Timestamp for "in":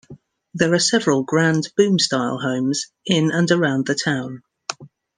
3.05-3.29